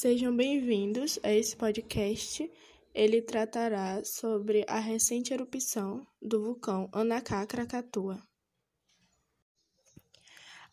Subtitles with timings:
[0.00, 2.48] Sejam bem-vindos a esse podcast.
[2.94, 8.22] Ele tratará sobre a recente erupção do vulcão Anacá Krakatoa.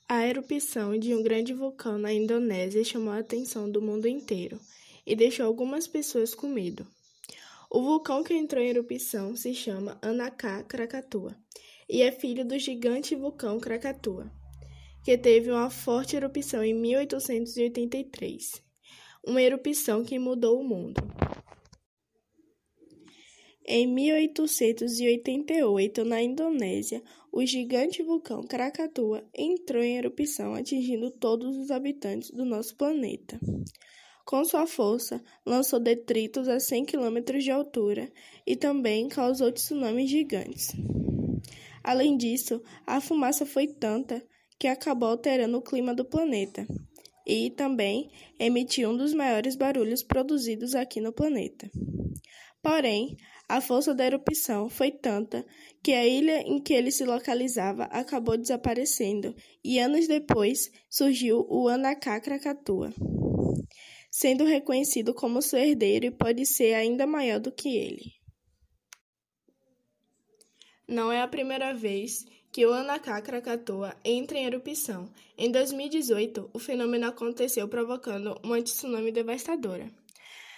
[0.08, 4.60] A erupção de um grande vulcão na Indonésia chamou a atenção do mundo inteiro
[5.04, 6.86] e deixou algumas pessoas com medo.
[7.68, 11.36] O vulcão que entrou em erupção se chama Anacá Krakatoa
[11.90, 14.32] e é filho do gigante vulcão Krakatoa,
[15.04, 18.64] que teve uma forte erupção em 1883
[19.26, 21.02] uma erupção que mudou o mundo.
[23.68, 27.02] Em 1888, na Indonésia,
[27.32, 33.40] o gigante vulcão Krakatoa entrou em erupção, atingindo todos os habitantes do nosso planeta.
[34.24, 38.08] Com sua força, lançou detritos a 100 km de altura
[38.46, 40.68] e também causou tsunamis gigantes.
[41.84, 44.24] Além disso, a fumaça foi tanta
[44.60, 46.68] que acabou alterando o clima do planeta
[47.26, 51.70] e também emitiu um dos maiores barulhos produzidos aqui no planeta.
[52.62, 53.16] Porém,
[53.48, 55.46] a força da erupção foi tanta
[55.84, 61.68] que a ilha em que ele se localizava acabou desaparecendo e anos depois surgiu o
[61.68, 62.92] Anacá Krakatoa,
[64.10, 68.14] sendo reconhecido como seu herdeiro e pode ser ainda maior do que ele.
[70.88, 75.10] Não é a primeira vez que o Anacá Krakatoa entra em erupção.
[75.38, 79.92] Em 2018, o fenômeno aconteceu provocando uma tsunami devastadora.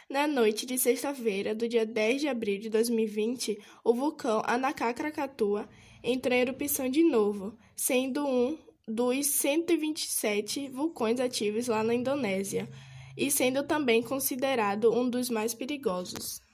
[0.08, 5.68] Na noite de sexta-feira, do dia 10 de abril de 2020, o vulcão Anacá Krakatoa
[6.04, 8.56] entrou em erupção de novo, sendo um
[8.88, 12.70] dos 127 vulcões ativos lá na Indonésia
[13.18, 16.46] e sendo também considerado um dos mais perigosos.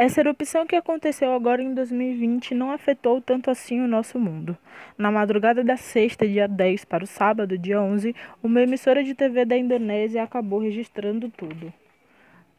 [0.00, 4.56] Essa erupção que aconteceu agora em 2020 não afetou tanto assim o nosso mundo.
[4.96, 9.44] Na madrugada da sexta, dia 10, para o sábado, dia 11, uma emissora de TV
[9.44, 11.72] da Indonésia acabou registrando tudo.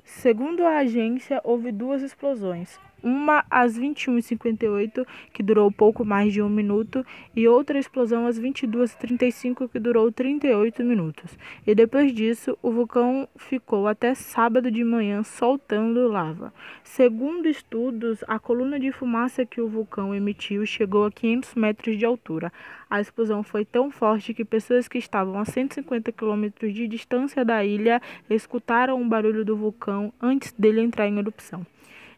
[0.03, 6.49] Segundo a agência, houve duas explosões uma às 21h58, que durou pouco mais de um
[6.49, 7.05] minuto,
[7.35, 11.37] e outra explosão às 22h35, que durou 38 minutos.
[11.65, 16.53] E depois disso, o vulcão ficou até sábado de manhã soltando lava.
[16.83, 22.05] Segundo estudos, a coluna de fumaça que o vulcão emitiu chegou a 500 metros de
[22.05, 22.51] altura.
[22.89, 27.63] A explosão foi tão forte que pessoas que estavam a 150 quilômetros de distância da
[27.63, 31.65] ilha escutaram o barulho do vulcão antes dele entrar em erupção.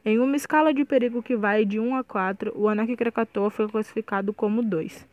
[0.03, 3.67] Em uma escala de perigo que vai de 1 a 4, o Anak Krakatoa foi
[3.67, 5.07] classificado como 2.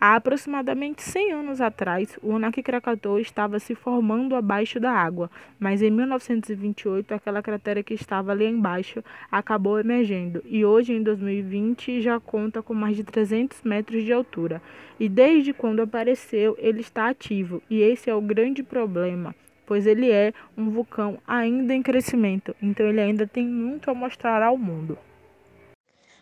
[0.00, 5.30] Há aproximadamente 100 anos atrás, o Anak Krakatoa estava se formando abaixo da água,
[5.60, 12.02] mas em 1928 aquela cratera que estava ali embaixo acabou emergendo e hoje, em 2020,
[12.02, 14.60] já conta com mais de 300 metros de altura.
[14.98, 19.32] E desde quando apareceu, ele está ativo, e esse é o grande problema
[19.66, 24.42] pois ele é um vulcão ainda em crescimento, então ele ainda tem muito a mostrar
[24.42, 24.98] ao mundo.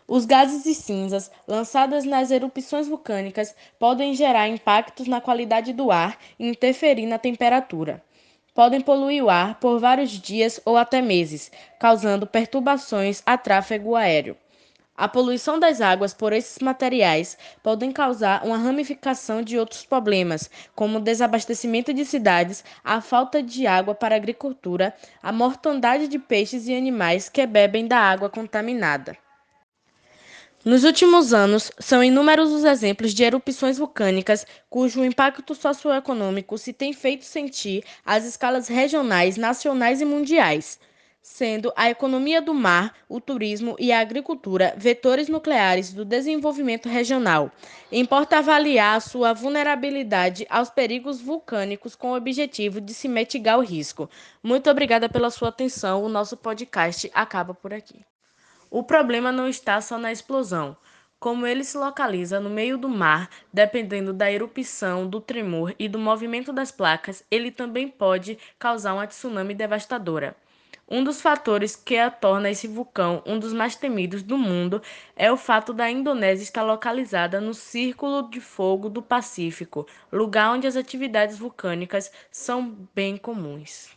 [0.07, 6.17] Os gases e cinzas lançadas nas erupções vulcânicas podem gerar impactos na qualidade do ar
[6.37, 8.03] e interferir na temperatura.
[8.53, 14.35] Podem poluir o ar por vários dias ou até meses, causando perturbações a tráfego aéreo.
[14.95, 20.97] A poluição das águas por esses materiais podem causar uma ramificação de outros problemas, como
[20.97, 24.93] o desabastecimento de cidades, a falta de água para a agricultura,
[25.23, 29.17] a mortandade de peixes e animais que bebem da água contaminada.
[30.63, 36.93] Nos últimos anos, são inúmeros os exemplos de erupções vulcânicas cujo impacto socioeconômico se tem
[36.93, 40.77] feito sentir às escalas regionais, nacionais e mundiais
[41.21, 47.51] sendo a economia do mar, o turismo e a agricultura vetores nucleares do desenvolvimento regional.
[47.91, 54.09] Importa avaliar sua vulnerabilidade aos perigos vulcânicos com o objetivo de se mitigar o risco.
[54.41, 56.03] Muito obrigada pela sua atenção.
[56.03, 58.03] O nosso podcast acaba por aqui.
[58.69, 60.75] O problema não está só na explosão.
[61.19, 65.99] Como ele se localiza no meio do mar, dependendo da erupção, do tremor e do
[65.99, 70.35] movimento das placas, ele também pode causar uma tsunami devastadora.
[70.87, 74.81] Um dos fatores que a torna esse vulcão um dos mais temidos do mundo
[75.15, 80.67] é o fato da Indonésia estar localizada no Círculo de Fogo do Pacífico, lugar onde
[80.67, 83.95] as atividades vulcânicas são bem comuns.